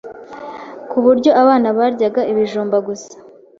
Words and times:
ku 0.89 0.97
buryo 1.05 1.31
abana 1.41 1.67
baryaga 1.77 2.21
ibijumba 2.31 2.77
gusa 2.87 3.13